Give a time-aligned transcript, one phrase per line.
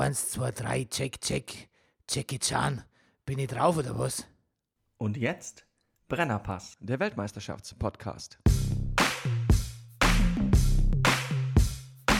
[0.00, 1.68] Eins, zwei, drei, check, check.
[2.08, 2.82] Jackie Chan.
[3.26, 4.26] Bin ich drauf oder was?
[4.96, 5.66] Und jetzt
[6.08, 8.38] Brennerpass, der Weltmeisterschaftspodcast.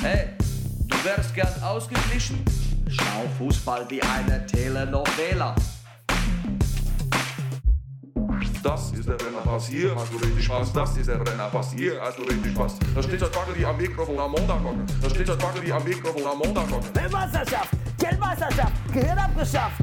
[0.02, 0.28] Hey,
[0.88, 2.44] du wärst gern ausgeglichen?
[2.86, 5.56] Schau Fußball wie eine Telenovela.
[8.62, 10.72] Das ist der Brennerpass, hier hast du richtig Spaß.
[10.72, 12.74] Das ist der Brennerpass, hier hast du richtig Spaß.
[12.94, 14.58] Da steht das Baggeli am Mikrofon am Montag.
[15.00, 16.66] Da steht das Baggeli am Mikrofon am Montag.
[16.94, 19.80] Weltmeisterschaft, Geldmeisterschaft, Gehirn abgeschafft.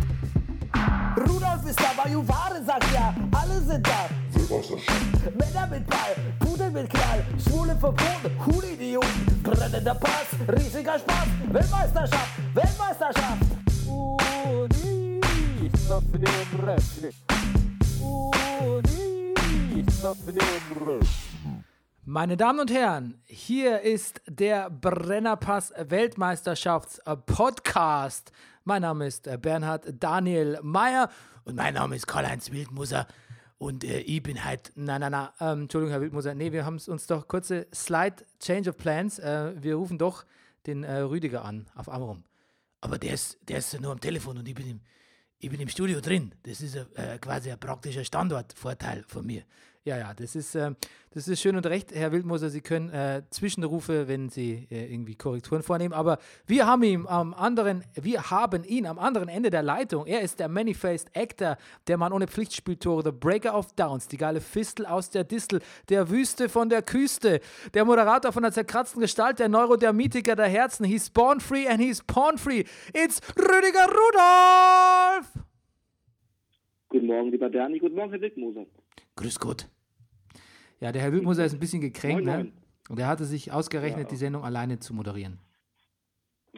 [1.17, 4.09] Rudolf ist da, Bajuware sagt ja, alle sind da.
[5.37, 8.31] Männer mit Ball, Pudel mit Knall, Schwule verboten,
[8.73, 13.41] Idioten, brennender Pass, riesiger Spaß, Weltmeisterschaft, Weltmeisterschaft.
[13.87, 14.75] Und
[15.63, 17.07] ich auf dem Rest.
[18.01, 18.36] Und
[22.05, 28.31] Meine Damen und Herren, hier ist der Brennerpass Weltmeisterschafts Podcast.
[28.63, 31.09] Mein Name ist äh, Bernhard Daniel Mayer
[31.45, 33.07] und mein Name ist Karl-Heinz Wildmoser.
[33.57, 36.79] Und äh, ich bin halt, na, na, na, ähm, Entschuldigung, Herr Wildmoser, nee, wir haben
[36.87, 39.19] uns doch kurze Slide Change of Plans.
[39.19, 40.25] Äh, wir rufen doch
[40.65, 42.23] den äh, Rüdiger an auf Amrum.
[42.81, 44.81] Aber der ist, der ist nur am Telefon und ich bin im,
[45.39, 46.33] ich bin im Studio drin.
[46.43, 49.43] Das ist äh, quasi ein praktischer Standortvorteil von mir.
[49.87, 50.71] Ja, ja, das ist, äh,
[51.11, 52.49] das ist schön und recht, Herr Wildmoser.
[52.49, 55.93] Sie können äh, Zwischenrufe, wenn Sie äh, irgendwie Korrekturen vornehmen.
[55.93, 60.05] Aber wir haben ihn am anderen, wir haben ihn am anderen Ende der Leitung.
[60.05, 64.41] Er ist der Many-Faced Actor, der Mann ohne Pflichtspieltore, der Breaker of Downs, die geile
[64.41, 67.39] Fistel aus der Distel, der Wüste von der Küste,
[67.73, 70.85] der Moderator von der zerkratzten Gestalt, der Neurodermitiker der Herzen.
[70.85, 72.65] He's born free and he's porn free.
[72.93, 74.56] It's Rüdiger Rudolf!
[77.07, 77.79] Guten Morgen, lieber Bernie.
[77.79, 78.65] Guten Morgen, Herr Wildmoser.
[79.15, 79.69] Grüß Gott.
[80.81, 82.43] Ja, der Herr Wildmoser ist ein bisschen gekränkt, Moin, ne?
[82.43, 82.53] moin.
[82.89, 84.09] Und er hatte sich ausgerechnet, Ja.
[84.09, 85.39] die Sendung alleine zu moderieren.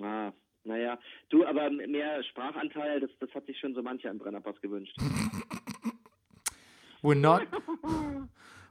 [0.01, 0.31] Ah,
[0.63, 0.97] naja.
[1.29, 4.97] Du, aber mehr Sprachanteil, das, das hat sich schon so mancher im Brennerpass gewünscht.
[7.03, 7.43] We're not,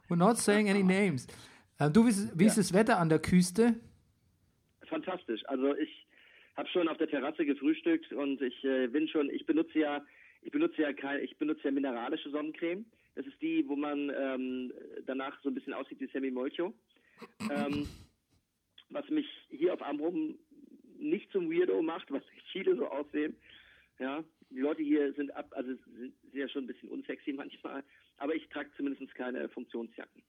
[0.09, 1.27] we're not saying any names.
[1.79, 3.79] Ähm, du, wie ist, wie ist das Wetter an der Küste?
[4.89, 5.43] Fantastisch.
[5.47, 6.05] Also ich
[6.57, 10.01] habe schon auf der Terrasse gefrühstückt und ich äh, bin schon, ich benutze ja,
[10.41, 12.85] ich benutze ja kein, ich benutze ja mineralische Sonnencreme.
[13.15, 14.73] Das ist die, wo man ähm,
[15.05, 16.73] danach so ein bisschen aussieht wie Sammy Molcho.
[17.49, 17.87] Ähm,
[18.89, 20.35] was mich hier auf Amrum
[20.97, 23.35] nicht zum Weirdo macht, was viele so aussehen.
[23.99, 27.83] Ja, die Leute hier sind ab, also sind, sind ja schon ein bisschen unsexy manchmal,
[28.17, 30.23] aber ich trage zumindest keine Funktionsjacken.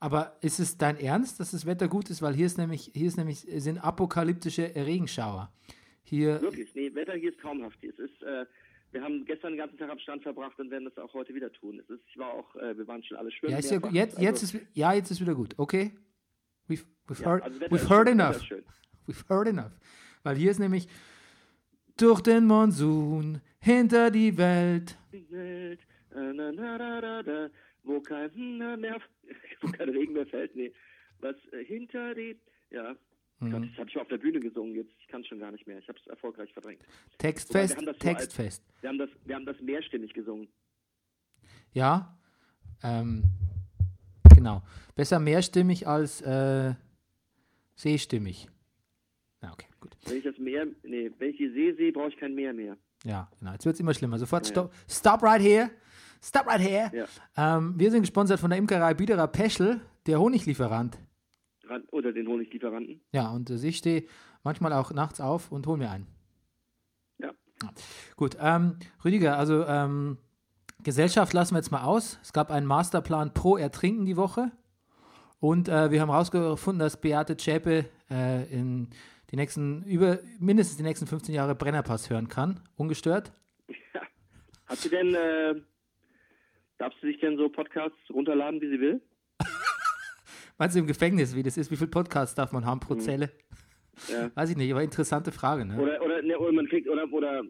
[0.00, 2.22] Aber ist es dein Ernst, dass das Wetter gut ist?
[2.22, 5.52] Weil hier ist nämlich, hier ist nämlich, sind apokalyptische Regenschauer.
[6.04, 7.82] Hier, Wirklich, nee, Wetter hier ist traumhaft.
[7.82, 8.46] Es ist, äh,
[8.92, 11.52] wir haben gestern den ganzen Tag am Strand verbracht und werden das auch heute wieder
[11.52, 11.80] tun.
[11.80, 13.52] Es ist, ich war auch, äh, wir waren schon alle schwimmen.
[13.52, 13.92] ja, ist ja, gut.
[13.92, 15.54] jetzt, jetzt Also, ist, ja, jetzt ist wieder gut.
[15.58, 15.92] Okay?
[16.68, 18.50] We've, we've ja, heard, also we've heard schön, enough.
[19.06, 19.72] We've heard enough.
[20.22, 20.88] Weil hier ist nämlich
[21.96, 24.96] durch den Monsun hinter die Welt.
[25.12, 25.80] Die Welt,
[26.14, 27.50] na, na, na,
[27.84, 28.30] wo kein
[28.80, 29.00] mehr,
[29.60, 30.72] wo kein Regen mehr fällt, nee.
[31.20, 32.38] Was äh, hinter die,
[32.70, 32.96] ja,
[33.40, 33.50] Mhm.
[33.52, 34.90] Gott, das habe ich auf der Bühne gesungen jetzt.
[34.98, 35.78] Ich kann es schon gar nicht mehr.
[35.78, 36.82] Ich habe es erfolgreich verdrängt.
[37.18, 38.62] Textfest, Wobei, wir haben das so als- Textfest.
[38.80, 40.48] Wir haben das, wir haben das mehrstimmig gesungen.
[41.72, 42.16] Ja.
[42.82, 43.24] Ähm,
[44.34, 44.62] genau.
[44.94, 46.74] Besser mehrstimmig als äh,
[47.76, 48.48] sehstimmig.
[49.42, 49.96] Ja, okay, gut.
[50.06, 52.76] Wenn ich das Meer, nee, wenn ich die See sehe, brauche ich kein Meer mehr.
[53.04, 53.52] Ja, genau.
[53.52, 54.18] Jetzt wird es immer schlimmer.
[54.18, 55.70] Sofort Ja, stop, stop right here.
[56.20, 56.90] Stop right here.
[57.36, 57.56] Ja.
[57.56, 60.98] Ähm, wir sind gesponsert von der Imkerei Biederer Peschel, der Honiglieferant.
[61.90, 63.00] Oder den Honiglieferanten.
[63.12, 64.04] Ja, und äh, ich stehe
[64.42, 66.06] manchmal auch nachts auf und hole mir einen.
[67.18, 67.32] Ja.
[68.16, 70.18] Gut, ähm, Rüdiger, also ähm,
[70.82, 72.18] Gesellschaft lassen wir jetzt mal aus.
[72.22, 74.52] Es gab einen Masterplan pro Ertrinken die Woche.
[75.40, 78.88] Und äh, wir haben herausgefunden, dass Beate Zschäpe äh, in
[79.30, 83.32] die nächsten, über mindestens die nächsten 15 Jahre Brennerpass hören kann, ungestört.
[83.94, 84.02] Ja.
[84.66, 85.54] Hat sie denn, äh,
[86.78, 89.02] darf sie sich denn so Podcasts runterladen, wie sie will?
[90.58, 91.70] Meinst du im Gefängnis, wie das ist?
[91.70, 93.30] Wie viele Podcasts darf man haben pro Zelle?
[94.10, 94.30] Ja.
[94.34, 95.64] Weiß ich nicht, aber interessante Frage.
[95.64, 95.80] Ne?
[95.80, 97.42] Oder, oder, ne, oder man kriegt, oder, oder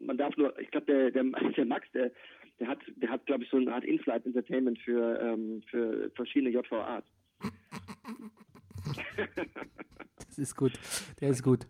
[0.00, 1.22] man darf nur, ich glaube, der, der,
[1.56, 2.10] der Max, der,
[2.58, 6.50] der hat, der hat, glaube ich, so eine Art In-Flight Entertainment für, ähm, für verschiedene
[6.50, 7.04] JVAs.
[10.28, 10.72] Das ist gut.
[11.20, 11.66] Der ist gut.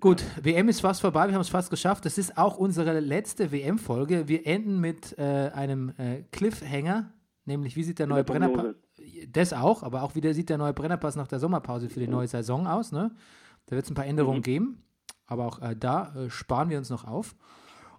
[0.00, 2.06] Gut, WM ist fast vorbei, wir haben es fast geschafft.
[2.06, 4.28] Das ist auch unsere letzte WM-Folge.
[4.28, 7.12] Wir enden mit äh, einem äh, Cliffhanger,
[7.44, 8.76] nämlich wie sieht der neue Brennerpass.
[9.32, 12.26] Das auch, aber auch wie sieht der neue Brennerpass nach der Sommerpause für die neue
[12.26, 12.92] Saison aus.
[12.92, 13.10] Ne?
[13.66, 14.42] Da wird es ein paar Änderungen Mhm.
[14.42, 14.82] geben,
[15.26, 17.34] aber auch äh, da äh, sparen wir uns noch auf.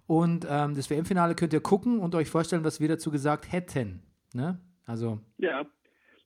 [0.06, 4.02] Und ähm, das WM-Finale könnt ihr gucken und euch vorstellen, was wir dazu gesagt hätten.
[4.34, 4.58] Ne?
[4.86, 5.64] Also, Ja.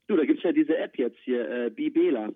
[0.08, 2.30] Du, da gibt es ja diese App jetzt hier, äh, Bibela.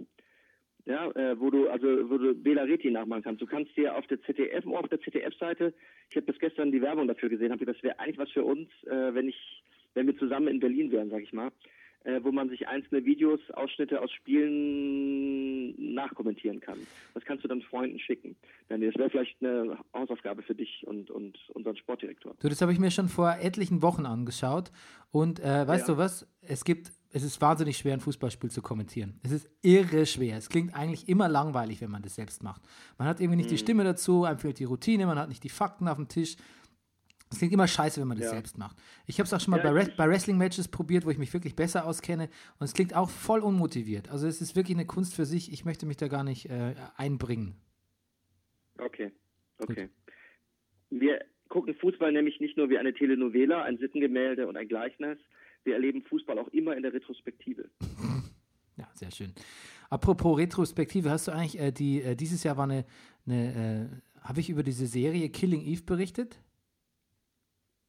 [0.87, 3.41] Ja, äh, wo du also wo du Bela Reti nachmachen kannst.
[3.43, 5.73] Du kannst dir auf der ZDF auf der ZDF-Seite,
[6.09, 8.69] ich habe bis gestern die Werbung dafür gesehen, habe das wäre eigentlich was für uns,
[8.87, 9.63] äh, wenn ich
[9.95, 11.51] wenn wir zusammen in Berlin wären, sag ich mal,
[12.05, 16.79] äh, wo man sich einzelne Videos, Ausschnitte aus Spielen nachkommentieren kann.
[17.15, 18.37] Das kannst du dann Freunden schicken.
[18.69, 22.35] Denn das wäre vielleicht eine Hausaufgabe für dich und, und unseren Sportdirektor.
[22.41, 24.71] Du, das habe ich mir schon vor etlichen Wochen angeschaut.
[25.11, 25.95] Und äh, weißt Ja.
[25.95, 26.27] du was?
[26.43, 29.19] Es gibt, es ist wahnsinnig schwer, ein Fußballspiel zu kommentieren.
[29.25, 30.37] Es ist irre schwer.
[30.37, 32.63] Es klingt eigentlich immer langweilig, wenn man das selbst macht.
[32.99, 33.41] Man hat irgendwie Mhm.
[33.43, 36.09] nicht die Stimme dazu, einem fehlt die Routine, man hat nicht die Fakten auf dem
[36.09, 36.37] Tisch.
[37.33, 38.33] Es klingt immer scheiße, wenn man das Ja.
[38.33, 38.77] selbst macht.
[39.07, 41.55] Ich habe es auch schon mal Ja, bei, bei Wrestling-Matches probiert, wo ich mich wirklich
[41.55, 42.25] besser auskenne.
[42.59, 44.11] Und es klingt auch voll unmotiviert.
[44.11, 45.53] Also es ist wirklich eine Kunst für sich.
[45.53, 47.55] Ich möchte mich da gar nicht äh, einbringen.
[48.79, 49.13] Okay,
[49.59, 49.89] okay.
[50.91, 55.19] Wir gucken Fußball nämlich nicht nur wie eine Telenovela, ein Sittengemälde und ein Gleichnis.
[55.65, 57.71] Wir erleben Fußball auch immer in der Retrospektive.
[58.77, 59.35] Ja, sehr schön.
[59.91, 62.87] Apropos Retrospektive, hast du eigentlich äh, die, äh, dieses Jahr war eine,
[63.27, 66.41] eine äh, habe ich über diese Serie Killing Eve berichtet?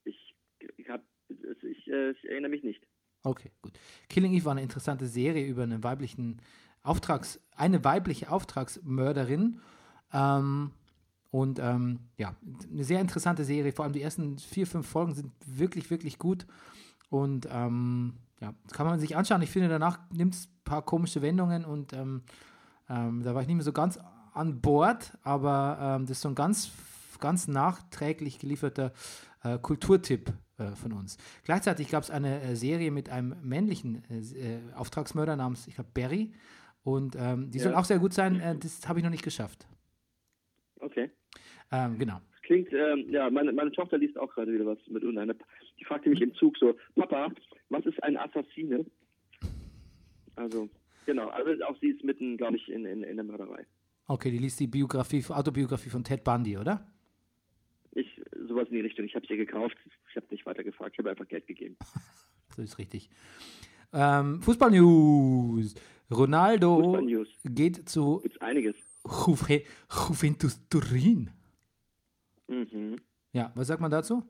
[0.04, 0.36] Ich,
[0.76, 2.86] ich, hab, ich, äh, ich erinnere mich nicht.
[3.24, 3.74] Okay, gut.
[4.10, 6.42] Killing Eve war eine interessante Serie über einen weiblichen
[6.84, 9.60] Auftrags, eine weibliche Auftragsmörderin.
[10.12, 10.72] Ähm,
[11.30, 12.36] und ähm, ja,
[12.70, 13.72] eine sehr interessante Serie.
[13.72, 16.46] Vor allem die ersten vier, fünf Folgen sind wirklich, wirklich gut.
[17.10, 19.42] Und ähm, ja, kann man sich anschauen.
[19.42, 22.24] Ich finde, danach nimmt es ein paar komische Wendungen und ähm,
[22.90, 24.00] ähm, da war ich nicht mehr so ganz
[24.34, 26.72] an Bord, aber ähm, das ist so ein ganz,
[27.20, 28.92] ganz nachträglich gelieferter
[29.44, 31.18] äh, Kulturtipp äh, von uns.
[31.44, 35.90] Gleichzeitig gab es eine äh, Serie mit einem männlichen äh, äh, Auftragsmörder namens, ich glaube,
[35.94, 36.31] Barry.
[36.84, 37.80] Und ähm, die soll Ja.
[37.80, 38.42] auch sehr gut sein.
[38.62, 39.68] Das habe ich noch nicht geschafft.
[40.80, 41.12] Okay.
[41.72, 42.19] Ähm, genau.
[42.31, 45.36] Das klingt, ähm, ja, meine, meine Tochter liest auch gerade wieder was mit irgendeiner.
[45.80, 47.31] Die fragte mich im Zug so, Papa,
[47.69, 48.86] was ist ein Assassine?
[50.36, 50.69] Also,
[51.06, 53.66] genau, also auch sie ist mitten, glaube ich, in, in, in der Mörderei.
[54.07, 56.91] Okay, die liest die Biografie, Autobiografie von Ted Bundy, oder?
[57.94, 59.06] Ich, sowas in die Richtung.
[59.06, 59.76] Ich habe sie gekauft.
[60.10, 60.94] Ich habe nicht weiter gefragt.
[60.94, 61.78] Ich habe einfach Geld gegeben.
[62.54, 63.10] So ist richtig.
[63.94, 65.74] Ähm, Fußball-News.
[66.12, 67.30] Ronaldo Fußball-News.
[67.46, 68.76] geht zu Gibt's einiges.
[69.06, 71.30] Juve, Juventus Turin.
[72.50, 72.98] Mhm.
[73.32, 74.22] Ja, was sagt man dazu?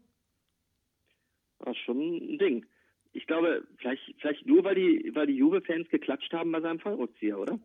[1.59, 2.65] Das ist schon ein Ding.
[3.13, 7.39] Ich glaube, vielleicht, vielleicht nur, weil die, weil die Juve-Fans geklatscht haben bei seinem Fallrückzieher,
[7.39, 7.59] oder?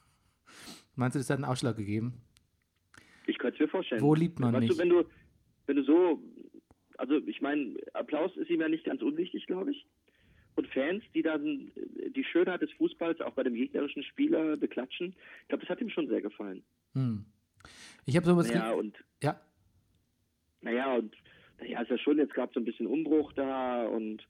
[0.96, 2.22] Meinst du, das hat einen Ausschlag gegeben?
[3.26, 4.02] Ich könnte es mir vorstellen.
[4.02, 4.70] Wo liebt man weißt mich?
[4.70, 5.04] Du, wenn du,
[5.66, 6.22] wenn du so,
[6.98, 9.86] also ich meine, Applaus ist ihm ja nicht ganz unwichtig, glaube ich.
[10.56, 11.72] Und Fans, die dann
[12.14, 15.90] die Schönheit des Fußballs auch bei dem gegnerischen Spieler beklatschen, ich glaube, das hat ihm
[15.90, 16.62] schon sehr gefallen.
[16.92, 17.24] Hm.
[18.06, 18.48] Ich habe sowas.
[18.48, 19.40] Naja, und Ja,
[20.60, 21.14] naja, und
[21.60, 24.26] naja, ist ja schon, jetzt gab es so ein bisschen Umbruch da und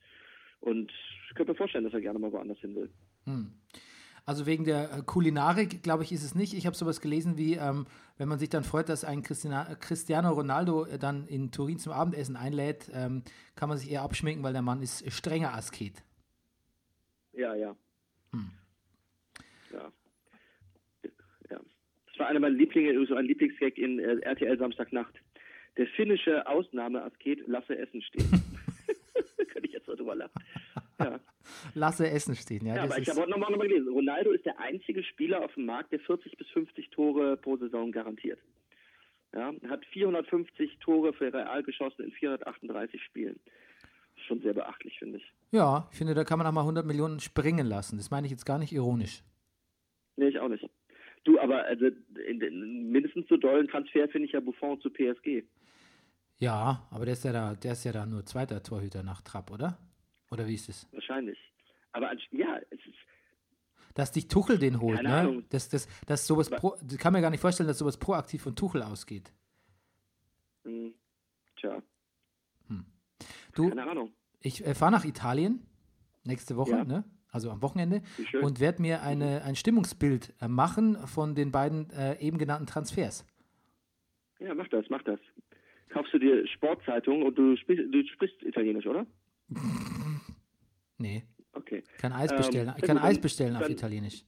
[0.60, 0.90] und
[1.28, 2.90] ich könnte mir vorstellen, dass er gerne mal woanders hin will.
[4.26, 6.54] Also wegen der äh, Kulinarik, glaube ich, ist es nicht.
[6.54, 7.86] Ich habe sowas gelesen wie, ähm,
[8.16, 11.92] wenn man sich dann freut, dass ein Christina, Cristiano Ronaldo äh, dann in Turin zum
[11.92, 13.22] Abendessen einlädt, ähm,
[13.54, 16.02] kann man sich eher abschminken, weil der Mann ist strenger Asket.
[17.32, 17.76] Ja, ja.
[18.32, 18.50] Hm.
[19.72, 19.92] Ja.
[21.50, 21.60] Ja.
[22.06, 25.14] Das war einer meiner Lieblinge, so ein Lieblingsgag in äh, RTL Samstagnacht.
[25.76, 28.30] Der finnische Ausnahmeasket lasse Essen stehen.
[29.48, 30.42] Könnte ich jetzt so drüber lachen.
[30.98, 31.20] Ja,
[31.74, 32.76] Lasse Essen stehen, ja.
[32.76, 33.92] ja aber ich habe heute nochmal noch mal gelesen.
[33.92, 37.92] Ronaldo ist der einzige Spieler auf dem Markt, der 40 bis 50 Tore pro Saison
[37.92, 38.38] garantiert.
[39.34, 43.40] Ja, er hat 450 Tore für Real geschossen in 438 Spielen.
[44.26, 45.32] Schon sehr beachtlich, finde ich.
[45.50, 47.96] ja, ich finde, da kann man auch mal 100 Millionen springen lassen.
[47.96, 49.22] Das meine ich jetzt gar nicht ironisch.
[50.16, 50.68] Nee, ich auch nicht.
[51.24, 51.86] Du, aber also,
[52.28, 55.42] in, in, mindestens so dollen Transfer finde ich ja Buffon zu PSG.
[56.38, 59.50] Ja, aber der ist ja da, der ist ja da nur zweiter Torhüter nach Trapp,
[59.50, 59.78] oder?
[60.34, 60.86] Oder wie ist es?
[60.92, 61.38] Wahrscheinlich.
[61.92, 62.96] Aber ja, es ist,
[63.94, 65.14] Dass dich Tuchel den holt, Keine ne?
[65.16, 65.44] Ahnung.
[65.50, 68.56] Das, das, das sowas pro, ich kann mir gar nicht vorstellen, dass sowas proaktiv von
[68.56, 69.32] Tuchel ausgeht.
[70.64, 70.90] mh,
[71.56, 71.80] tja,
[73.54, 74.12] Du, keine Ahnung.
[74.40, 75.64] ich äh, fahre nach Italien
[76.24, 76.84] nächste Woche, Ja.
[76.84, 77.04] ne?
[77.30, 78.02] Also am Wochenende
[78.42, 83.24] und werde mir eine, ein Stimmungsbild äh, machen von den beiden äh, eben genannten Transfers.
[84.40, 85.18] Ja, mach das, mach das.
[85.90, 89.06] Kaufst du dir Sportzeitung und du sprichst, du sprichst Italienisch, oder?
[90.98, 91.82] Nee, Okay.
[91.86, 92.66] ich kann Eis Ähm, bestellen.
[92.66, 94.24] na ich kann gut, Eis dann- bestellen auf dann- Italienisch.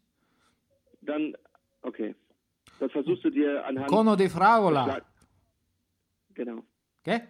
[1.03, 1.35] Dann,
[1.83, 2.15] okay.
[2.81, 3.89] Dann versuchst du dir anhand.
[3.89, 5.01] Cono di Fragola.
[6.35, 6.63] Genau.
[7.05, 7.23] Gell?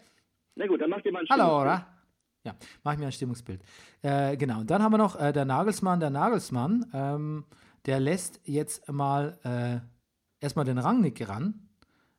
[0.57, 1.77] Na gut, dann mach dir mal ein Allora.
[1.77, 1.97] Stimmungsbild.
[2.45, 3.63] Ja, mach ich mir ein Stimmungsbild.
[4.03, 4.61] Äh, genau.
[4.61, 7.45] Und dann haben wir noch äh, der Nagelsmann, der Nagelsmann, ähm,
[7.87, 9.81] der lässt jetzt mal äh,
[10.45, 11.69] erstmal den Rangnick ran,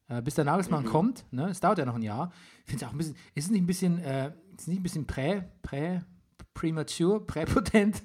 [0.09, 0.87] äh, bis der Nagelsmann Mhm.
[0.89, 1.25] kommt.
[1.33, 1.49] Ne?
[1.49, 2.31] Es dauert ja noch ein Jahr.
[2.65, 4.79] Ich finde es auch ein bisschen, ist es nicht ein bisschen, äh, ist es nicht
[4.79, 6.01] ein bisschen prä, prä,
[6.53, 8.03] premature, präpotent,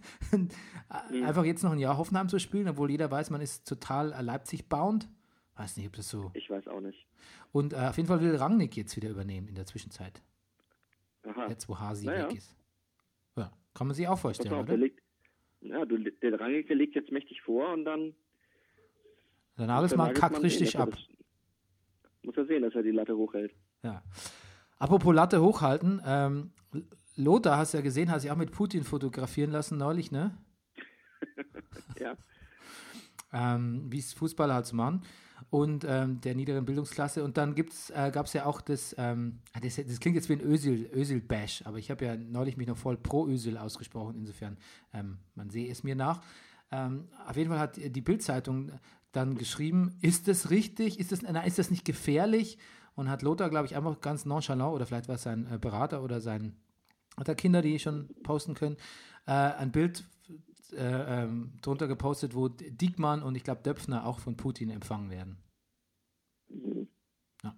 [1.11, 1.25] Mhm.
[1.25, 4.21] einfach jetzt noch ein Jahr Hoffenheim zu spielen, obwohl jeder weiß, man ist total äh,
[4.23, 5.09] Leipzig-bound.
[5.57, 6.31] Weiß nicht, ob das so.
[6.35, 7.07] Ich weiß auch nicht.
[7.53, 10.23] Und äh, auf jeden Fall will Rangnick jetzt wieder übernehmen in der Zwischenzeit.
[11.27, 11.47] Aha.
[11.49, 12.29] Jetzt, wo Hasi Naja.
[12.29, 12.55] weg ist.
[13.37, 14.85] Ja, kann man sich auch vorstellen, auf, der oder?
[14.85, 15.01] legt,
[15.61, 18.15] ja, du, der Rangnick, der legt jetzt mächtig vor und dann.
[19.59, 20.91] Der Nagelsmann der kackt richtig ab.
[22.23, 23.53] Muss er sehen, dass er die Latte hochhält.
[23.83, 24.03] Ja.
[24.79, 26.53] Apropos Latte hochhalten, ähm,
[27.17, 30.37] Lothar, hast du ja gesehen, hat sich auch mit Putin fotografieren lassen neulich, ne?
[32.01, 32.17] Ja.
[33.33, 35.03] ähm, wie es Fußballer halt so machen
[35.51, 37.23] und ähm, der niederen Bildungsklasse.
[37.23, 40.29] Und dann gibt's, äh, gab es ja auch das, ähm, ah, das, das klingt jetzt
[40.29, 44.17] wie ein Özil, Özil-Bash, aber ich habe ja neulich mich noch voll pro Özil ausgesprochen,
[44.17, 44.57] insofern,
[44.93, 46.23] ähm, man sehe es mir nach.
[46.71, 48.73] Ähm, auf jeden Fall hat die Bild-Zeitung
[49.13, 52.59] dann geschrieben, ist das richtig, ist das, na, ist das nicht gefährlich?
[52.95, 56.03] Und hat Lothar, glaube ich, einfach ganz nonchalant, oder vielleicht war es sein äh, Berater
[56.03, 56.57] oder sein,
[57.17, 58.77] hat er Kinder, die schon posten können,
[59.27, 60.05] äh, ein Bild
[60.73, 65.37] äh, ähm, drunter gepostet, wo Diekmann und ich glaube Döpfner auch von Putin empfangen werden.
[67.43, 67.55] Ja,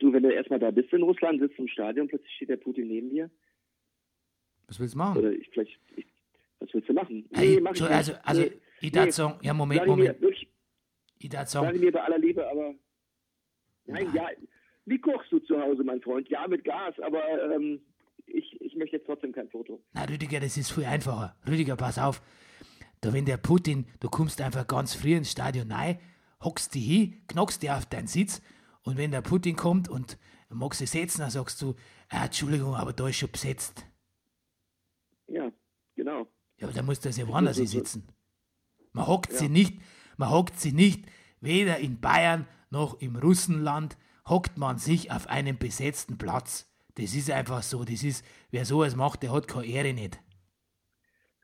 [0.00, 2.88] Du, wenn du erstmal da bist in Russland, sitzt im Stadion, plötzlich steht der Putin
[2.88, 3.30] neben dir.
[4.66, 5.18] Was willst du machen?
[5.18, 5.78] Oder ich vielleicht.
[5.96, 6.06] Ich,
[6.58, 7.28] was willst du machen?
[7.32, 9.46] Hey, mach ich so, also, also Nee, ich darf nee.
[9.46, 10.16] ja, Moment, Moment,
[11.18, 12.74] ich sag mir bei aller Liebe, aber.
[13.86, 14.28] Nein, ja.
[14.86, 16.28] Wie kochst du zu Hause, mein Freund?
[16.28, 17.22] Ja, mit Gas, aber
[17.54, 17.80] ähm,
[18.32, 19.82] ich, ich möchte jetzt trotzdem kein Foto.
[19.92, 21.36] na Rüdiger, das ist viel einfacher.
[21.46, 22.22] Rüdiger, pass auf,
[23.00, 25.98] da wenn der Putin, du kommst einfach ganz früh ins Stadion rein,
[26.40, 28.42] hockst dich hin, knockst dich auf deinen Sitz
[28.82, 31.74] und wenn der Putin kommt und magst dich setzen, dann sagst du,
[32.08, 33.86] ah, Entschuldigung, aber da ist schon besetzt.
[35.28, 35.50] Ja,
[35.94, 36.26] genau.
[36.58, 38.08] Ja, aber dann muss das ja woanders sitzen.
[38.92, 39.80] Man hockt sie nicht,
[40.16, 41.06] man hockt sie nicht,
[41.40, 43.96] weder in Bayern noch im Russenland
[44.26, 46.71] hockt man sich auf einem besetzten Platz.
[46.96, 50.20] Das ist einfach so, das ist, wer sowas macht, der hat keine Ehre nicht.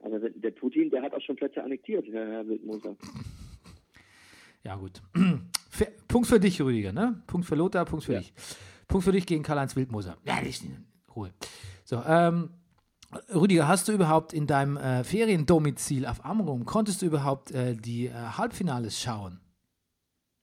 [0.00, 2.97] Aber der Putin, der hat auch schon Plätze annektiert, Herr, Wildmoser.
[4.64, 5.02] Ja, gut.
[6.09, 7.23] Punkt für dich, Rüdiger, ne?
[7.26, 8.19] Punkt für Lothar, Punkt für Ja.
[8.21, 8.33] dich.
[8.87, 10.17] Punkt für dich gegen Karl-Heinz Wildmoser.
[10.25, 11.33] Ja, ist in Ruhe.
[11.85, 12.50] So, ähm,
[13.35, 18.07] Rüdiger, hast du überhaupt in deinem äh, Feriendomizil auf Amrum, konntest du überhaupt äh, die
[18.07, 19.40] äh, Halbfinales schauen?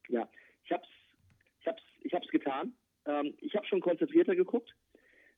[0.10, 0.28] Ja,
[0.64, 0.88] ich hab's,
[1.62, 2.74] ich hab's, ich hab's getan.
[3.06, 4.76] Ähm, ich habe schon konzentrierter geguckt,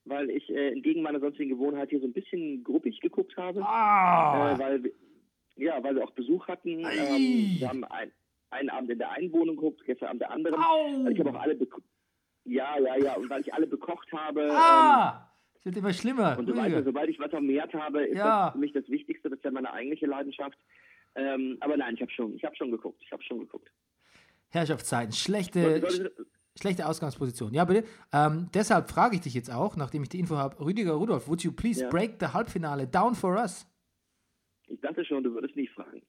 [0.10, 3.62] weil ich äh, entgegen meiner sonstigen Gewohnheit hier so ein bisschen gruppig geguckt habe.
[3.64, 4.54] Ah!
[4.56, 4.92] Äh, weil wir,
[5.56, 6.70] ja, weil wir auch Besuch hatten.
[6.80, 8.12] Ähm, wir haben ein,
[8.50, 10.60] einen Abend in der einen Wohnung geguckt, gestern Abend der anderen.
[11.06, 11.56] Weil ich habe auch alle
[12.46, 14.44] ja, ja, ja, und weil ich alle bekocht habe.
[14.44, 15.24] Ähm, Ah!
[15.60, 16.38] Es wird immer schlimmer.
[16.40, 18.46] und so weiter, sobald ich was Herd habe, ist Ja.
[18.46, 20.58] das für mich das Wichtigste, das ist ja meine eigentliche Leidenschaft.
[21.16, 23.70] Ähm, aber nein, ich habe schon, ich habe schon geguckt, ich habe schon geguckt.
[24.50, 26.28] Herrschaftszeiten, schlechte, Soll- soll-
[26.60, 27.54] schlechte Ausgangsposition.
[27.54, 27.88] Ja, bitte.
[28.14, 31.44] Ähm, deshalb frage ich dich jetzt auch, nachdem ich die Info habe, Rüdiger Rudolf, would
[31.44, 31.90] you please Ja.
[31.90, 33.68] break the Halbfinale down for us?
[34.68, 36.02] Ich dachte schon, du würdest nicht fragen.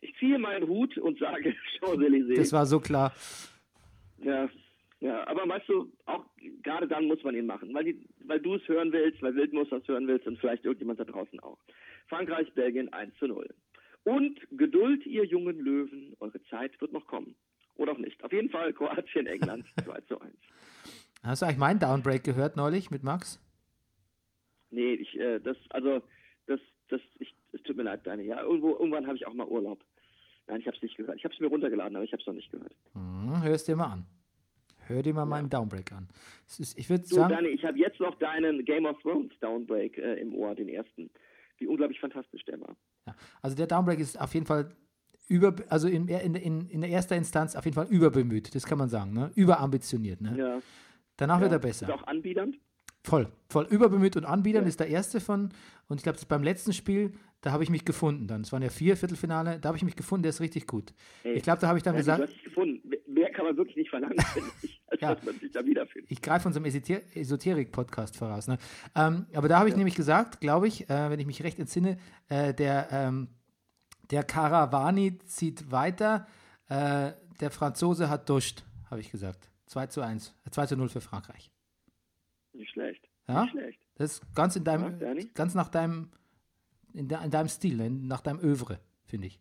[0.00, 2.36] Ich ziehe meinen Hut und sage Champs-Élysées.
[2.36, 3.12] Das war so klar.
[4.18, 4.48] Ja,
[5.00, 6.24] ja, aber weißt du, auch
[6.62, 9.68] gerade dann muss man ihn machen, weil, die, weil du es hören willst, weil Wildmus
[9.70, 11.58] das hören willst und vielleicht irgendjemand da draußen auch.
[12.08, 13.48] Frankreich, Belgien 1 zu 0.
[14.04, 17.34] Und Geduld, ihr jungen Löwen, eure Zeit wird noch kommen.
[17.76, 18.22] Oder auch nicht.
[18.22, 20.32] Auf jeden Fall Kroatien, England 2 zu 1.
[21.22, 23.40] Hast du eigentlich meinen Downbreak gehört neulich mit Max?
[24.70, 26.02] Nee, ich, äh, das, also,
[26.46, 28.22] das, das, ich, es tut mir leid, deine.
[28.24, 29.84] Ja, irgendwo, irgendwann habe ich auch mal Urlaub.
[30.46, 31.16] Nein, ich habe es nicht gehört.
[31.16, 32.74] Ich habe es mir runtergeladen, aber ich habe es noch nicht gehört.
[32.92, 34.06] Hm, hör es dir mal an.
[34.86, 36.08] Hör dir mal meinen Downbreak an.
[36.46, 40.20] Ist, ich würde sagen, Dani, ich habe jetzt noch deinen Game of Thrones Downbreak äh,
[40.20, 41.10] im Ohr, den ersten.
[41.56, 42.76] Wie unglaublich fantastisch der war.
[43.06, 44.76] ja, also der Downbreak ist auf jeden Fall
[45.26, 48.78] über, also in, in, in, in der ersten Instanz auf jeden Fall überbemüht, das kann
[48.78, 49.30] man sagen, ne?
[49.34, 50.20] überambitioniert.
[50.20, 50.34] Ne?
[50.36, 50.58] Ja.
[51.16, 51.56] Danach wird ja.
[51.56, 51.86] er besser.
[51.88, 52.58] Ist auch anbiedernd.
[53.02, 54.68] Voll, voll überbemüht und anbiedern Ja.
[54.68, 55.50] ist der erste von.
[55.88, 57.12] Und ich glaube, beim letzten Spiel,
[57.42, 58.26] da habe ich mich gefunden.
[58.26, 60.94] Dann, es waren ja vier Viertelfinale, da habe ich mich gefunden, der ist richtig gut.
[61.22, 62.90] Ey, ich glaube, da habe ich dann Ja, du hast gesagt, dich gefunden.
[63.06, 64.16] Mehr kann man wirklich nicht verlangen,
[64.62, 65.14] ich, als Ja.
[65.14, 66.10] dass man sich da wiederfindet.
[66.10, 68.48] ich greife unserem Esoter Esoterik-Podcast voraus.
[68.48, 68.56] Ne?
[68.96, 71.98] Ähm, aber da habe ich nämlich gesagt, glaube ich, äh, wenn ich mich recht entsinne,
[72.28, 73.28] äh, der, ähm,
[74.10, 76.26] der Caravani zieht weiter,
[76.68, 79.50] äh, der Franzose hat duscht, habe ich gesagt.
[79.66, 81.50] 2 zu 1, äh, 2 zu 0 für Frankreich.
[82.52, 83.08] Nicht schlecht.
[83.28, 83.42] Ja?
[83.42, 83.80] Nicht schlecht.
[83.96, 85.30] Das ist ganz in Ja, deinem, Bernie?
[85.34, 86.10] ganz nach deinem,
[86.92, 87.90] in, de, in deinem Stil, ne?
[87.90, 89.40] nach deinem Övre, finde ich.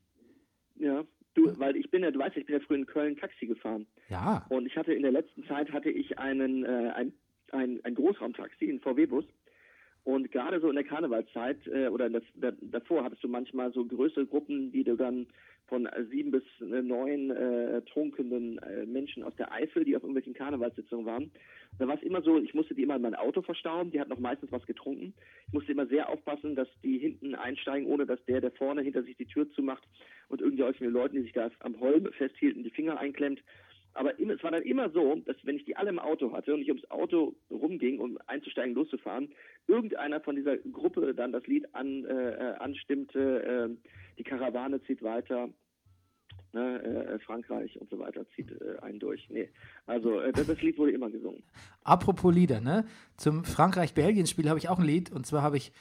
[0.76, 1.04] Ja.
[1.36, 3.88] Du, weil ich bin ja, du weißt, ich bin ja früher in Köln Taxi gefahren.
[4.08, 4.46] Ja.
[4.50, 7.12] Und ich hatte in der letzten Zeit hatte ich einen, äh, ein,
[7.52, 9.26] ein, ein Großraumtaxi, einen VW-Bus.
[10.04, 13.86] Und gerade so in der Karnevalszeit äh, oder das, da, davor hattest du manchmal so
[13.86, 15.28] größere Gruppen, die du dann
[15.68, 20.34] von sieben bis äh, neun äh, trunkenen äh, Menschen aus der Eifel, die auf irgendwelchen
[20.34, 21.32] Karnevalssitzungen waren.
[21.80, 24.12] Da war es immer so, ich musste die immer in mein Auto verstauen, die hatten
[24.12, 25.14] noch meistens was getrunken.
[25.48, 29.04] Ich musste immer sehr aufpassen, dass die hinten einsteigen, ohne dass der, der vorne hinter
[29.04, 29.84] sich die Tür zumacht
[30.28, 33.42] und irgendwelchen Leuten, die sich da am Holm festhielten, die Finger einklemmt.
[33.94, 36.62] Aber es war dann immer so, dass wenn ich die alle im Auto hatte und
[36.62, 39.30] ich ums Auto rumging, um einzusteigen, loszufahren,
[39.68, 45.50] irgendeiner von dieser Gruppe dann das Lied an, äh anstimmte, äh, die Karawane zieht weiter,
[46.54, 49.28] ne, äh, Frankreich und so weiter zieht äh, einen durch.
[49.30, 49.50] Nee,
[49.86, 51.44] also äh, das, das, Lied wurde immer gesungen.
[51.84, 52.86] Apropos Lieder, ne?
[53.18, 55.72] Zum Frankreich-Belgien-Spiel habe ich auch ein Lied und zwar habe ich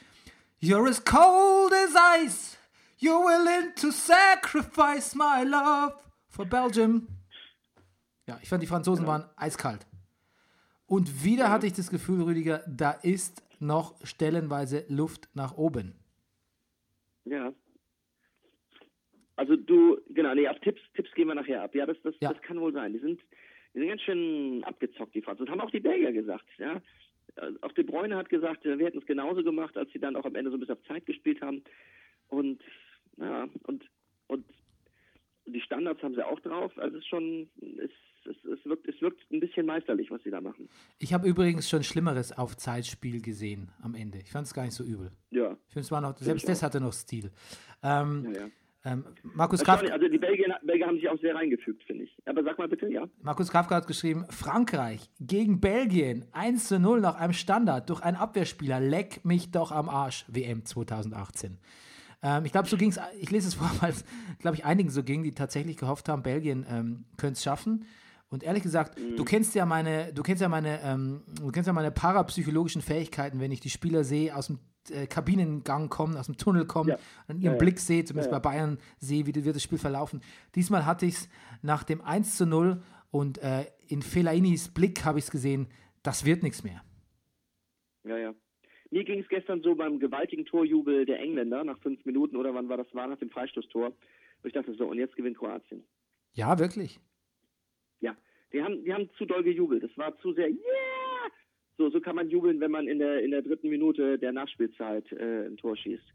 [0.61, 2.57] You're as cold as ice,
[2.99, 5.93] you're willing to sacrifice my love
[6.29, 7.07] for Belgium.
[8.27, 9.19] Ja, ich fand, die Franzosen genau.
[9.19, 9.85] waren eiskalt.
[10.85, 15.95] Und wieder hatte ich das Gefühl, Rüdiger, da ist noch stellenweise Luft nach oben.
[17.25, 17.53] Ja.
[19.35, 21.73] Also du, genau, nee, auf Tipps, Tipps gehen wir nachher ab.
[21.73, 22.31] Ja, das, das, ja.
[22.31, 22.93] das kann wohl sein.
[22.93, 23.19] Die sind,
[23.73, 25.47] die sind ganz schön abgezockt, die Franzosen.
[25.47, 26.81] Das haben auch die Belgier gesagt, ja.
[27.61, 30.35] Auch De Bruyne hat gesagt, wir hätten es genauso gemacht, als sie dann auch am
[30.35, 31.63] Ende so ein bisschen auf Zeit gespielt haben.
[32.27, 32.61] Und,
[33.17, 33.83] ja, und,
[34.27, 34.45] und
[35.45, 36.71] die Standards haben sie auch drauf.
[36.77, 37.91] Also es ist schon, es
[38.25, 40.69] es, es, wirkt, es wirkt ein bisschen meisterlich, was sie da machen.
[40.99, 44.19] Ich habe übrigens schon Schlimmeres auf Zeitspiel gesehen am Ende.
[44.19, 45.11] Ich fand es gar nicht so übel.
[45.31, 45.57] Ja.
[45.67, 47.31] Ich finde, es war noch, selbst das hatte noch Stil.
[47.83, 48.47] Ähm, ja, ja.
[48.85, 49.93] Ähm, Markus Kafka.
[49.93, 52.17] Also die Belgier, Belgier, haben sich auch sehr reingefügt, finde ich.
[52.25, 53.07] Aber sag mal bitte, ja.
[53.21, 58.17] Markus Kafka hat geschrieben: Frankreich gegen Belgien 1 zu 0 nach einem Standard durch einen
[58.17, 58.81] Abwehrspieler.
[58.81, 60.25] Leck mich doch am Arsch.
[60.27, 61.59] WM 2018.
[62.23, 64.03] Ähm, ich glaube, so ging es, ich lese es vor, weil es,
[64.39, 67.85] glaube ich, einigen so ging, die tatsächlich gehofft haben, Belgien ähm, könnte es schaffen.
[68.29, 69.15] Und ehrlich gesagt, mhm.
[69.15, 73.39] du kennst ja meine, du kennst ja meine, ähm, du kennst ja meine parapsychologischen Fähigkeiten,
[73.39, 74.57] wenn ich die Spieler sehe, aus dem
[74.89, 76.97] äh, Kabinengang kommen, aus dem Tunnel kommen, ja.
[77.27, 80.21] an ihrem ja, Blick sehe, zumindest ja, bei Bayern sehe, wie wird das Spiel verlaufen.
[80.55, 81.29] Diesmal hatte ich es
[81.61, 85.67] nach dem 1 zu 0 und äh, in Felainis Blick habe ich es gesehen,
[86.01, 86.81] das wird nichts mehr.
[88.03, 88.33] Ja, ja.
[88.93, 92.69] Mir ging es gestern so beim gewaltigen Torjubel der Engländer nach fünf Minuten oder wann
[92.69, 93.87] war das war, nach dem Freistoßtor.
[93.87, 93.95] Und
[94.43, 95.83] ich dachte so, und jetzt gewinnt Kroatien.
[96.33, 96.99] Ja, wirklich.
[98.01, 98.15] Ja,
[98.51, 99.81] die haben, die haben zu doll gejubelt.
[99.81, 101.31] Das war zu sehr, yeah!
[101.75, 105.11] So, so kann man jubeln, wenn man in der, in der dritten Minute der Nachspielzeit
[105.11, 106.13] äh, ein Tor schießt.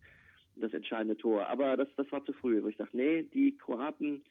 [0.54, 1.48] Das entscheidende Tor.
[1.48, 2.62] Aber das, das war zu früh.
[2.62, 4.22] Wo ich dachte, nee, die Kroaten,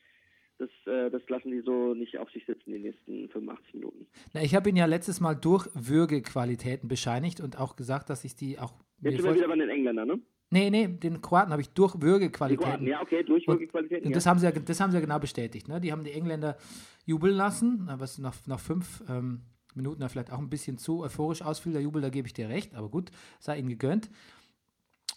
[0.57, 4.07] das, äh, das lassen die so nicht auf sich sitzen die nächsten 85 Minuten.
[4.33, 8.35] Na, ich habe ihn ja letztes Mal durch Würgequalitäten bescheinigt und auch gesagt, dass ich
[8.35, 8.73] die auch.
[9.01, 10.19] Jetzt sind wir wieder bei den Engländern, ne?
[10.49, 12.87] Nee, nee, den Kroaten habe ich durch Würgequalitäten.
[12.87, 14.03] Ja, okay, durch Würgequalitäten.
[14.03, 15.67] Und, und das, haben sie ja, das haben sie ja genau bestätigt.
[15.67, 15.81] Ne?
[15.81, 16.57] Die haben die Engländer
[17.05, 19.41] jubeln lassen, was nach, nach fünf ähm,
[19.75, 22.47] Minuten da vielleicht auch ein bisschen zu euphorisch ausfiel, der Jubel, da gebe ich dir
[22.47, 24.09] recht, aber gut, sei ihnen gegönnt.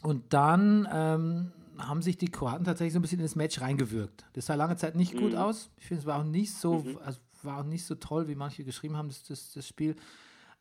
[0.03, 1.53] Und dann ähm,
[1.89, 4.25] haben sich die Kroaten tatsächlich so ein bisschen ins Match reingewirkt.
[4.35, 5.21] Das sah lange Zeit nicht mhm.
[5.21, 5.71] gut aus.
[5.77, 6.99] Ich finde, es war auch nicht so, mhm.
[7.05, 9.97] also war auch nicht so toll, wie manche geschrieben haben, das, das, das Spiel.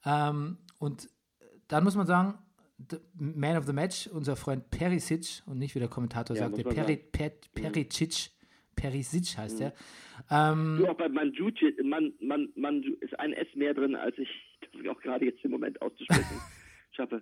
[0.05, 1.09] Ähm, und
[1.67, 2.37] dann muss man sagen,
[3.13, 6.63] Man of the Match, unser Freund Perisic und nicht wie der Kommentator ja, sagt, der
[6.63, 8.31] Peri, per, Pericic,
[8.75, 9.65] Perisic heißt mhm.
[9.65, 9.73] er.
[10.31, 14.29] Ähm, du, auch bei Manjucic, man, man, man ist ein S mehr drin, als ich
[14.73, 16.41] das auch gerade jetzt im Moment auszusprechen
[16.91, 17.21] schaffe.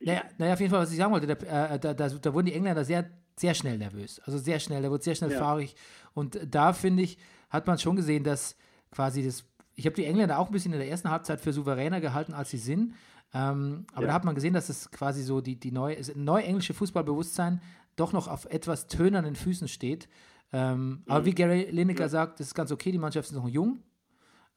[0.00, 2.46] Naja, naja, auf jeden Fall, was ich sagen wollte, da, äh, da, da, da, wurden
[2.46, 4.20] die Engländer sehr, sehr schnell nervös.
[4.24, 5.38] Also sehr schnell, da wurde sehr schnell ja.
[5.38, 5.74] fahrig.
[6.14, 7.18] Und da, finde ich,
[7.50, 8.56] hat man schon gesehen, dass
[8.90, 9.44] quasi das.
[9.74, 12.50] Ich habe die Engländer auch ein bisschen in der ersten Halbzeit für souveräner gehalten, als
[12.50, 12.94] sie sind.
[13.34, 14.08] Ähm, aber ja.
[14.08, 17.60] da hat man gesehen, dass es quasi so die, die neue, neu englische Fußballbewusstsein
[17.96, 20.08] doch noch auf etwas tönernen Füßen steht.
[20.52, 21.02] Ähm, mhm.
[21.06, 22.08] Aber wie Gary Lineker ja.
[22.08, 23.82] sagt, das ist ganz okay, die Mannschaft ist noch jung.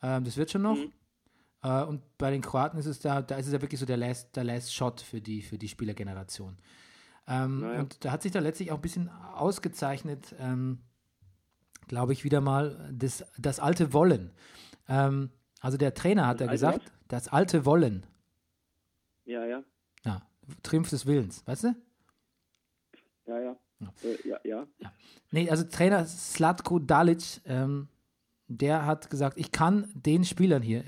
[0.02, 0.78] Ähm, das wird schon noch.
[0.78, 0.91] Mhm.
[1.61, 3.97] Äh, und bei den Kroaten ist es da, da ist es ja wirklich so der
[3.97, 6.57] Last, der Last Shot für die, für die Spielergeneration.
[7.27, 7.79] Ähm, naja.
[7.81, 10.79] Und da hat sich da letztlich auch ein bisschen ausgezeichnet, ähm,
[11.87, 14.31] glaube ich, wieder mal das, das alte Wollen.
[14.87, 15.29] Ähm,
[15.61, 16.91] also der Trainer hat ja gesagt, was?
[17.07, 18.05] das alte Wollen.
[19.25, 19.63] Ja, ja.
[20.05, 20.21] Ja,
[20.63, 21.75] Triumph des Willens, weißt du?
[23.27, 23.55] Ja, ja.
[23.79, 24.67] Ja, äh, ja, ja.
[24.79, 24.93] ja.
[25.31, 27.87] Nee, also Trainer Slatko Dalic, ähm,
[28.47, 30.83] der hat gesagt, ich kann den Spielern hier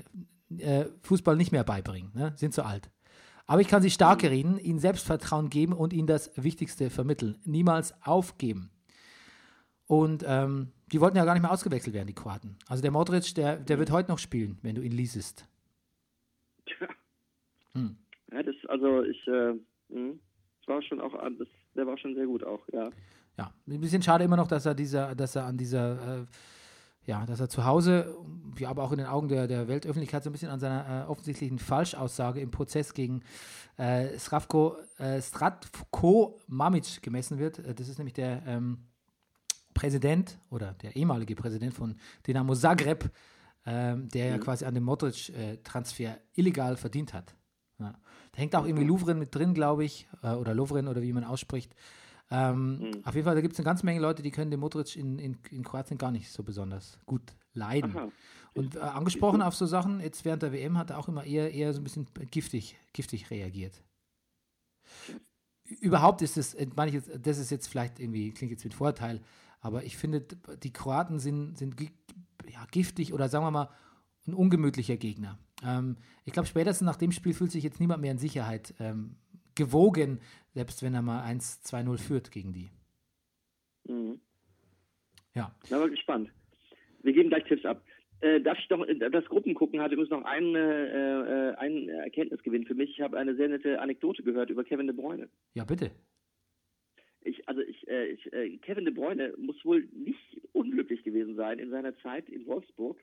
[0.60, 2.32] äh, Fußball nicht mehr beibringen, ne?
[2.36, 2.90] sind zu alt.
[3.46, 7.38] Aber ich kann sie stark reden, ihnen Selbstvertrauen geben und ihnen das Wichtigste vermitteln.
[7.44, 8.70] Niemals aufgeben.
[9.86, 12.56] Und ähm, die wollten ja gar nicht mehr ausgewechselt werden, die Kroaten.
[12.68, 15.46] Also der Modric, der, der wird heute noch spielen, wenn du ihn liesest.
[16.66, 16.88] Tja.
[17.74, 17.96] Hm.
[18.32, 19.54] Ja, das, also ich, äh,
[19.90, 20.20] hm,
[20.60, 22.90] das war schon auch, das, der war schon sehr gut auch, ja.
[23.38, 26.26] Ja, ein bisschen schade immer noch, dass er dieser, dass er an dieser, äh,
[27.04, 28.16] ja, dass er zu Hause,
[28.58, 31.10] ja, aber auch in den Augen der, der Weltöffentlichkeit so ein bisschen an seiner äh,
[31.10, 33.22] offensichtlichen Falschaussage im Prozess gegen
[33.76, 37.58] äh, Stravko, äh, Stratko Mamic gemessen wird.
[37.58, 38.78] Äh, das ist nämlich der ähm,
[39.74, 43.10] Präsident oder der ehemalige Präsident von Dinamo Zagreb,
[43.66, 47.34] ähm, der ja quasi an dem Modric-Transfer illegal verdient hat.
[47.78, 47.94] Ja.
[48.32, 51.24] Da hängt auch irgendwie Louvren mit drin, glaube ich, äh, oder Lovren oder wie man
[51.24, 51.74] ausspricht.
[52.32, 53.04] Ähm, Mhm.
[53.04, 55.18] Auf jeden Fall, da gibt es eine ganze Menge Leute, die können den Modric in,
[55.18, 57.96] in, in Kroatien gar nicht so besonders gut leiden.
[57.96, 58.08] Aha.
[58.54, 61.52] Und äh, angesprochen auf so Sachen, jetzt während der WM hat er auch immer eher,
[61.52, 63.82] eher so ein bisschen giftig, giftig reagiert.
[65.80, 68.74] Überhaupt ist es, äh, meine ich jetzt, das ist jetzt vielleicht irgendwie, klingt jetzt mit
[68.74, 69.20] Vorteil,
[69.60, 70.22] aber ich finde,
[70.62, 71.80] die Kroaten sind, sind
[72.50, 73.68] ja, giftig oder sagen wir mal
[74.26, 75.38] ein ungemütlicher Gegner.
[75.62, 79.16] Ähm, ich glaube, spätestens nach dem Spiel fühlt sich jetzt niemand mehr in Sicherheit ähm,
[79.54, 80.20] gewogen,
[80.54, 82.70] selbst wenn er mal 1-2-0 führt gegen die.
[83.88, 84.20] Mhm.
[85.34, 85.54] Ja.
[85.68, 86.30] Da war gespannt.
[87.02, 87.82] Wir geben gleich Tipps ab.
[88.20, 92.66] Äh, darf ich doch äh, das Gruppengucken hat übrigens noch einen, äh, äh, einen Erkenntnisgewinn
[92.66, 92.90] für mich.
[92.90, 95.28] Ich habe eine sehr nette Anekdote gehört über Kevin de Bruyne.
[95.54, 95.90] Ja, bitte.
[97.24, 101.58] Ich, also ich, äh, ich, äh, Kevin de Bruyne muss wohl nicht unglücklich gewesen sein
[101.58, 103.02] in seiner Zeit in Wolfsburg.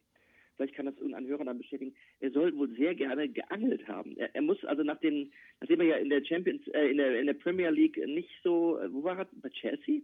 [0.60, 1.96] Vielleicht kann das irgendein Hörer dann bestätigen.
[2.20, 4.18] Er soll wohl sehr gerne geangelt haben.
[4.18, 7.18] Er, er muss also nach den, nachdem er ja in der Champions, äh, in der
[7.18, 9.28] in der Premier League nicht so, äh, wo war er?
[9.42, 10.02] Bei Chelsea?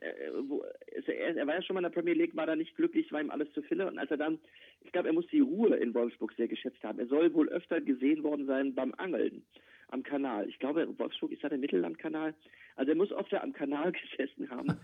[0.00, 0.62] Äh, wo,
[0.94, 3.10] ist er, er war ja schon mal in der Premier League, war da nicht glücklich,
[3.12, 3.86] war ihm alles zu viele.
[3.86, 4.38] Und als er dann,
[4.84, 6.98] ich glaube, er muss die Ruhe in Wolfsburg sehr geschätzt haben.
[6.98, 9.42] Er soll wohl öfter gesehen worden sein beim Angeln
[9.88, 10.50] am Kanal.
[10.50, 12.34] Ich glaube, Wolfsburg ist da der Mittellandkanal.
[12.76, 14.78] Also er muss oft am Kanal gesessen haben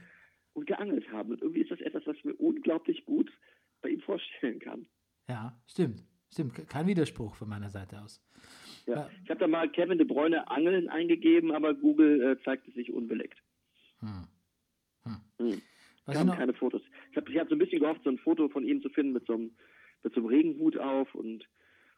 [0.55, 1.33] und geangelt haben.
[1.33, 3.31] Und irgendwie ist das etwas, was mir unglaublich gut
[3.85, 4.87] bei ihm vorstellen kann.
[5.29, 6.03] Ja, stimmt.
[6.33, 6.55] Stimmt.
[6.55, 8.21] Ke- Kein Widerspruch von meiner Seite aus.
[8.87, 9.09] Ja.
[9.23, 12.93] Ich habe da mal Kevin de Bruyne Angeln eingegeben, aber Google äh, zeigt es sich
[12.93, 13.39] unbeleckt.
[14.01, 14.27] Hm.
[15.05, 15.17] Hm.
[15.39, 15.63] Hm.
[16.07, 16.83] Was noch, keine Fotos.
[17.11, 19.13] Ich habe ich hab so ein bisschen gehofft, so ein Foto von ihm zu finden
[19.13, 19.57] mit so einem,
[20.03, 21.47] mit so einem Regenhut auf und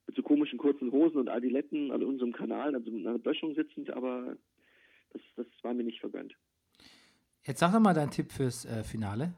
[0.07, 3.91] mit so komischen kurzen Hosen und Adiletten an unserem Kanal, also in einer Böschung sitzend,
[3.91, 4.37] aber
[5.13, 6.37] das, das war mir nicht vergönnt.
[7.45, 9.35] jetzt sag doch mal deinen Tipp fürs äh, Finale.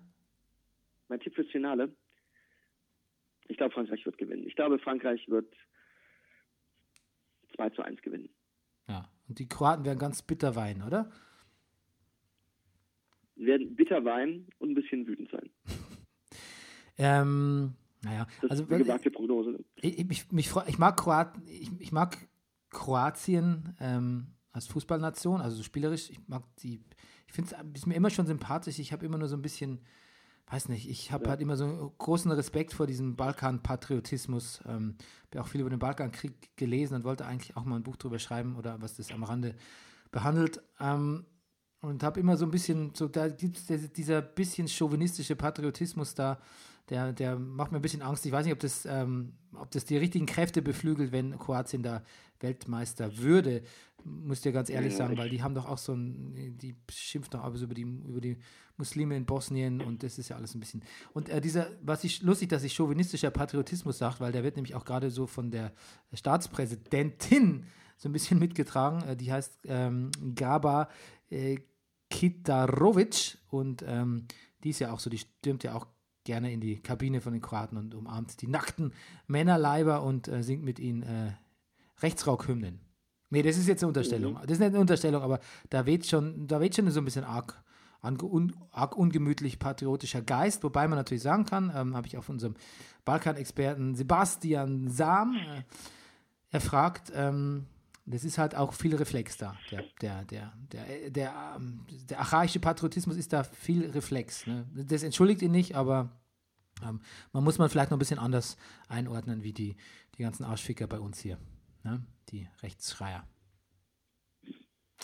[1.08, 1.94] Mein Tipp fürs Finale.
[3.48, 4.46] Ich glaube, Frankreich wird gewinnen.
[4.46, 5.52] Ich glaube, Frankreich wird
[7.56, 8.28] 2 zu 1 gewinnen.
[8.88, 9.10] Ja.
[9.28, 11.10] Und die Kroaten werden ganz bitter weinen, oder?
[13.36, 15.50] Wir werden bitter weinen und ein bisschen wütend sein.
[17.00, 19.64] Ähm, naja, Das also ist eine gewagte Prognose.
[19.76, 22.18] ich, ich, mich, ich mag Kroaten, ich, ich mag
[22.70, 26.10] Kroatien ähm, als Fußballnation, also so spielerisch.
[26.10, 26.80] Ich mag die,
[27.28, 28.80] ich finde es mir immer schon sympathisch.
[28.80, 29.80] Ich habe immer nur so ein bisschen,
[30.50, 31.30] weiß nicht, ich habe Ja.
[31.30, 34.60] halt immer so großen Respekt vor diesem Balkan-Patriotismus.
[34.66, 34.96] Ähm,
[35.30, 38.18] habe auch viel über den Balkankrieg gelesen und wollte eigentlich auch mal ein Buch drüber
[38.18, 39.54] schreiben oder was das am Rande
[40.10, 40.62] behandelt.
[40.80, 41.26] Ähm,
[41.80, 46.40] und habe immer so ein bisschen, so da gibt es dieser bisschen chauvinistische Patriotismus da,
[46.88, 48.24] der, der macht mir ein bisschen Angst.
[48.26, 52.02] Ich weiß nicht, ob das, ähm, ob das die richtigen Kräfte beflügelt, wenn Kroatien da
[52.40, 53.62] Weltmeister würde.
[54.04, 57.34] Muss dir ganz ehrlich Ja, sagen, weil die haben doch auch so ein, die schimpft
[57.34, 58.38] doch so über die, über die
[58.76, 60.82] Muslime in Bosnien und das ist ja alles ein bisschen.
[61.12, 64.74] Und äh, dieser, was ich lustig, dass ich chauvinistischer Patriotismus sagt, weil der wird nämlich
[64.74, 65.72] auch gerade so von der
[66.12, 69.02] Staatspräsidentin so ein bisschen mitgetragen.
[69.02, 70.88] Äh, die heißt ähm, Gaba
[71.30, 71.58] äh,
[72.10, 74.26] Kitarovic und ähm,
[74.64, 75.86] die ist ja auch so, die stürmt ja auch
[76.24, 78.92] gerne in die Kabine von den Kroaten und umarmt die nackten
[79.26, 81.32] Männerleiber und äh, singt mit ihnen äh,
[82.00, 82.80] Rechtsraukhymnen.
[83.30, 84.34] Nee, das ist jetzt eine Unterstellung.
[84.42, 87.24] Das ist nicht eine Unterstellung, aber da weht schon, da weht schon so ein bisschen
[87.24, 87.62] arg,
[88.02, 92.54] un, arg ungemütlich patriotischer Geist, wobei man natürlich sagen kann, ähm, habe ich auf unserem
[93.04, 95.62] Balkanexperten Sebastian Sam äh,
[96.50, 97.66] erfragt, ähm,
[98.10, 99.54] das ist halt auch viel Reflex da.
[99.70, 104.46] Der, der, der, der, der, ähm, der archaische Patriotismus ist da viel Reflex.
[104.46, 104.66] Ne?
[104.74, 106.10] Das entschuldigt ihn nicht, aber
[106.82, 107.00] ähm,
[107.32, 108.56] man muss man vielleicht noch ein bisschen anders
[108.88, 109.76] einordnen, wie die,
[110.16, 111.38] die ganzen Arschficker bei uns hier.
[111.88, 112.02] Ne?
[112.30, 113.26] Die Rechtsschreier.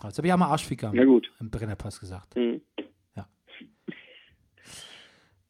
[0.03, 1.33] Jetzt habe ich auch mal Arschficker Ja gut.
[1.40, 2.37] im Brennerpass gesagt.
[2.37, 2.61] Mhm.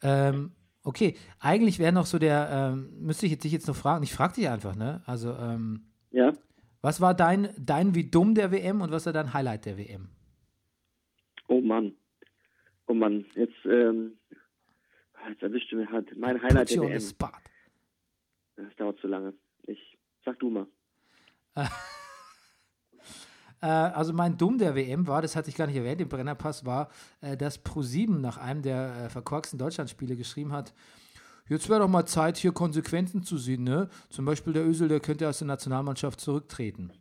[0.06, 4.04] Ähm, okay, eigentlich wäre noch so der, ähm, müsste ich jetzt, dich jetzt noch fragen,
[4.04, 5.02] ich frage dich einfach, ne?
[5.06, 6.34] Also, ähm, Ja.
[6.82, 10.10] was war dein, dein wie dumm der WM und was war dein Highlight der WM?
[11.48, 11.94] Oh Mann.
[12.86, 13.24] Oh Mann.
[13.34, 14.18] Jetzt, ähm,
[15.30, 17.14] jetzt erwischt du mir halt mein Highlight Put der WM.
[18.56, 19.32] Das dauert zu lange.
[19.66, 20.66] Ich sag du mal.
[23.64, 26.66] Äh, also mein Dumm der WM war, das hatte ich gar nicht erwähnt, im Brennerpass
[26.66, 26.90] war,
[27.22, 30.74] äh, dass Pro7 nach einem der äh, verkorksten Deutschlandspiele geschrieben hat,
[31.48, 33.88] jetzt wäre doch mal Zeit, hier Konsequenzen zu sehen, ne?
[34.10, 36.92] Zum Beispiel der Ösel, der könnte aus der Nationalmannschaft zurücktreten.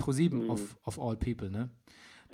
[0.00, 1.70] Pro7 of, of all people, ne?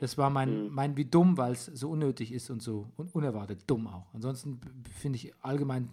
[0.01, 3.63] Das war mein, mein wie dumm, weil es so unnötig ist und so un unerwartet
[3.67, 4.13] dumm auch.
[4.13, 4.61] Ansonsten
[5.01, 5.89] finde ich allgemein,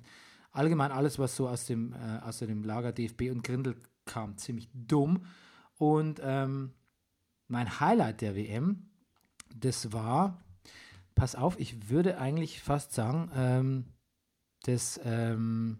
[0.52, 3.76] allgemein alles, was so aus dem, äh, aus dem Lager DFB und Grindel
[4.12, 5.26] kam, ziemlich dumm.
[5.78, 6.72] Und ähm,
[7.48, 8.90] mein Highlight der WM,
[9.56, 10.44] das war,
[11.16, 13.86] pass auf, ich würde eigentlich fast sagen, ähm,
[14.64, 15.80] das, ähm,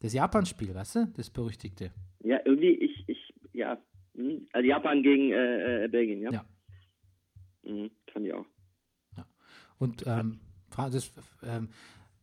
[0.00, 1.92] das Japan-Spiel, weißt du, das berüchtigte.
[2.20, 3.78] Ja, irgendwie, ich, ich, ja.
[4.14, 6.32] hm, Also Japan gegen äh, äh, Belgien, ja?
[6.32, 6.44] Ja.
[7.62, 8.46] Mhm, fand ich auch.
[9.78, 10.40] Und ähm,
[10.74, 11.12] das,
[11.42, 11.68] ähm,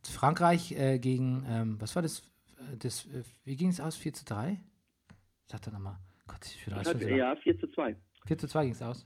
[0.01, 2.21] Frankreich äh, gegen, ähm, was war das?
[2.57, 3.95] Äh, das äh, wie ging es aus?
[3.95, 4.59] 4 zu 3?
[5.47, 5.97] Sag doch nochmal.
[6.27, 7.17] Gott, ich bin Das schon hat, so lang.
[7.17, 7.95] ja, 4 zu 2.
[8.27, 9.06] 4 zu 2 ging es aus.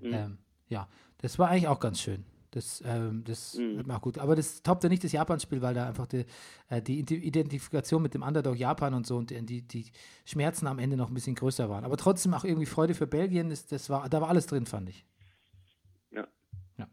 [0.00, 0.12] Mhm.
[0.14, 2.24] Ähm, ja, das war eigentlich auch ganz schön.
[2.52, 3.78] Das, ähm, das Mhm.
[3.78, 4.18] hat mir auch gut.
[4.18, 6.26] Aber das toppte nicht das Japan-Spiel, weil da einfach die,
[6.68, 9.86] äh, die Ide- Identifikation mit dem Underdog Japan und so und die, die, die
[10.26, 11.84] Schmerzen am Ende noch ein bisschen größer waren.
[11.84, 13.48] Aber trotzdem auch irgendwie Freude für Belgien.
[13.48, 15.04] Das, das war, da war alles drin, fand ich.
[16.10, 16.28] Ja.
[16.76, 16.86] Ja.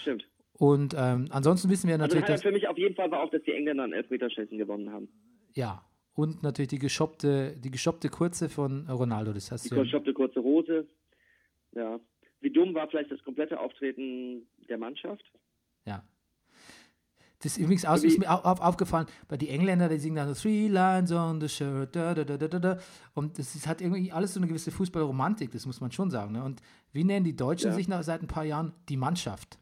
[0.00, 0.26] Stimmt.
[0.54, 3.22] Und ähm, ansonsten wissen wir Also natürlich, Highlight dass, für mich auf jeden Fall war
[3.22, 5.08] auch, dass die Engländer an Elfmeterschießen gewonnen haben.
[5.54, 9.32] ja, und natürlich die geschoppte, die geschoppte Kurze von Ronaldo.
[9.32, 10.86] Das hast Die ja, geschoppte kurze Hose.
[11.74, 11.98] Ja.
[12.40, 15.24] Wie dumm war vielleicht das komplette Auftreten der Mannschaft?
[15.84, 16.04] ja.
[17.38, 20.32] Das ist übrigens aus, ist mir au- auf, aufgefallen, bei die Engländer, die singen dann
[20.32, 22.78] so Three Lines on the Shirt, da, da, da, da, da, da.
[23.14, 26.34] Und das ist, hat irgendwie alles so eine gewisse Fußballromantik, das muss man schon sagen.
[26.34, 26.44] Ne?
[26.44, 27.74] Und wie nennen die Deutschen Ja.
[27.74, 28.72] sich nach, seit ein paar Jahren?
[28.88, 29.58] Die Mannschaft.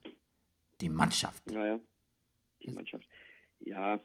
[0.82, 1.50] Die Mannschaft.
[1.50, 1.80] Naja.
[2.62, 3.08] Die Mannschaft.
[3.60, 3.98] Ja.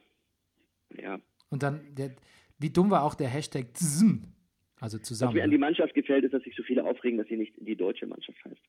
[0.96, 1.18] Ja.
[1.50, 2.14] Und dann, der,
[2.58, 4.22] wie dumm war auch der Hashtag ZM,
[4.80, 5.34] also Was zusammen.
[5.34, 7.76] mir an die Mannschaft gefällt, ist, dass sich so viele aufregen, dass sie nicht die
[7.76, 8.60] deutsche Mannschaft heißt.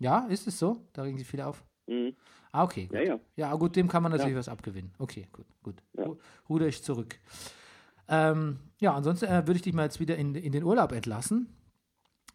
[0.00, 0.86] Ja, ist es so?
[0.92, 1.64] Da regen sich viele auf.
[1.86, 2.14] Mhm.
[2.52, 2.86] Ah, okay.
[2.86, 2.96] Gut.
[2.98, 3.20] Ja, ja.
[3.36, 4.38] Ja, gut, dem kann man natürlich Ja.
[4.38, 4.92] was abgewinnen.
[4.98, 5.76] Okay, gut, gut.
[5.96, 6.04] Ja.
[6.06, 7.18] Ru- Ruder ich zurück.
[8.08, 11.48] Ähm, ja, ansonsten äh, würde ich dich mal jetzt wieder in, in den Urlaub entlassen.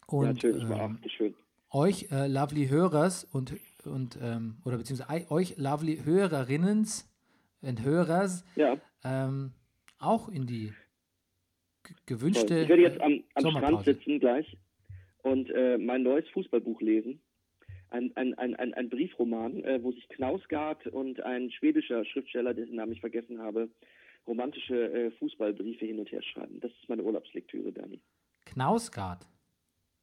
[0.06, 1.34] Und ja, natürlich, war ähm, auch schön.
[1.70, 7.08] euch, äh, lovely Hörers und, und ähm, oder beziehungsweise ei- euch, lovely Hörerinnens
[7.62, 8.76] und Hörers, Ja.
[9.04, 9.52] ähm,
[9.98, 10.72] auch in die
[12.06, 14.56] gewünschte Ich werde jetzt am, am Strand sitzen gleich
[15.22, 17.20] und äh, mein neues Fußballbuch lesen.
[17.90, 22.76] Ein, ein, ein, ein, ein Briefroman, äh, wo sich Knausgard und ein schwedischer Schriftsteller, dessen
[22.76, 23.68] Namen ich vergessen habe,
[24.28, 26.60] romantische äh, Fußballbriefe hin und her schreiben.
[26.60, 28.00] Das ist meine Urlaubslektüre, Dani.
[28.46, 29.26] Knausgard.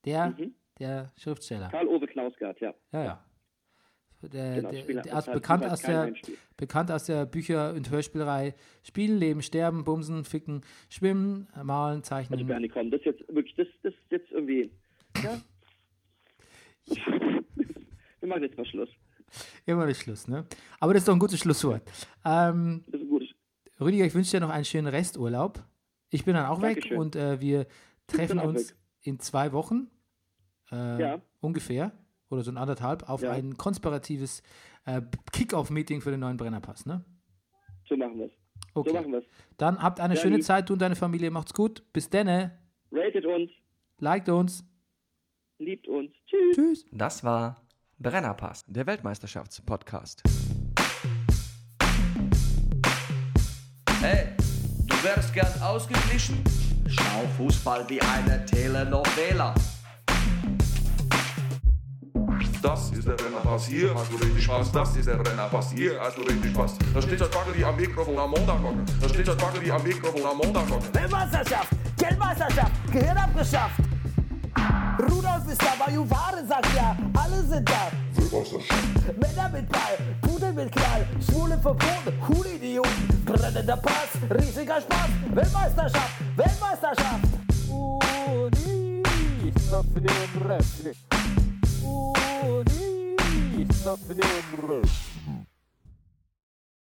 [0.05, 0.53] Der, Mhm.
[0.79, 1.69] der Schriftsteller.
[1.69, 2.73] Karl-Ove Knausgard, ja.
[2.91, 3.25] Ja, ja.
[4.23, 6.13] Der, Genau, der, Spieler- der heißt, bekannt, kein der,
[6.57, 12.47] bekannt aus der Bücher- und Hörspielreihe Spielen, Leben, Sterben, Bumsen, Ficken, Schwimmen, Malen, Also Zeichnen.
[12.47, 14.71] Bernie, komm, das ist jetzt wirklich, das, das ist jetzt irgendwie,
[15.23, 15.39] ja.
[18.19, 18.89] Wir machen jetzt mal Schluss.
[19.65, 20.45] Immer der Schluss, ne?
[20.79, 21.83] Aber das ist doch ein gutes Schlusswort.
[22.25, 23.23] Ähm, Das ist gut.
[23.79, 25.63] Rüdiger, ich wünsche dir noch einen schönen Resturlaub.
[26.09, 26.97] Ich bin dann auch weg Dankeschön.
[26.97, 27.67] und äh, wir
[28.07, 28.77] treffen uns weg.
[29.01, 29.89] in zwei Wochen
[30.71, 31.21] äh, Ja.
[31.41, 31.91] ungefähr
[32.29, 33.31] oder so ein anderthalb auf Ja.
[33.31, 34.41] ein konspiratives
[34.85, 37.03] äh, Kick-Off-Meeting für den neuen Brennerpass, ne?
[37.89, 38.31] So machen wir es.
[38.73, 38.89] Okay.
[38.89, 39.25] So machen wir es.
[39.57, 40.45] Dann habt eine Ja, schöne lieb.
[40.45, 41.31] Zeit, du und deine Familie.
[41.31, 41.83] Macht's gut.
[41.93, 42.27] Bis dann.
[42.91, 43.51] Ratet uns,
[43.99, 44.63] Liked uns.
[45.59, 46.11] liebt uns.
[46.27, 46.55] Tschüss.
[46.55, 46.85] Tschüss.
[46.91, 47.61] Das war
[47.99, 50.21] Brennerpass, der Weltmeisterschaftspodcast.
[54.01, 54.27] Hey,
[54.87, 56.43] du wärst gern ausgeglichen?
[56.87, 59.53] Schau Fußball wie eine Telenovela.
[62.67, 64.73] Das ist der Rennerpass, hier hast du richtig Spaß.
[64.73, 66.75] Das ist der Rennerpass, hier hast du richtig Spaß.
[66.93, 68.83] Da steht das Bagger, die am Mikrofon am Montag hocken.
[68.99, 70.93] Da steht das Bagger, die am Mikrofon am Montag hocken.
[70.93, 73.79] Weltmeisterschaft, Geldmeisterschaft, Gehirn abgeschafft.
[74.99, 77.89] Rudolf ist da, Juware sagt ja, alle sind da.
[79.15, 87.29] Männer mit Ball, Pudel mit Knall, Schwule verboten, Hulidioten, brennender Pass, riesiger Spaß, Weltmeisterschaft, Weltmeisterschaft.
[87.69, 88.23] Unista
[89.93, 91.06] för det är en räddning.
[93.77, 95.16] stuff in the